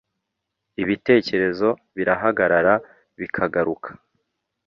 Ibitekerezo 0.81 1.69
birahagarara 1.95 2.73
bikagaruka 3.19 3.89